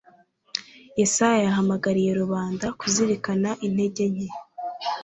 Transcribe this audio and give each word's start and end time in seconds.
yesaya 0.99 1.39
yahamagariye 1.47 2.11
rubanda 2.21 2.65
kuzirikana 2.79 3.49
intege 3.67 4.03
nke 4.11 4.27